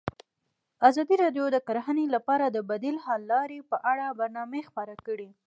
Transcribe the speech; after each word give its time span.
ازادي 0.87 1.15
راډیو 1.23 1.45
د 1.51 1.57
کرهنه 1.67 2.05
لپاره 2.15 2.45
د 2.49 2.57
بدیل 2.69 2.95
حل 3.05 3.21
لارې 3.33 3.59
په 3.71 3.77
اړه 3.91 4.15
برنامه 4.19 4.59
خپاره 4.69 4.95
کړې. 5.05 5.29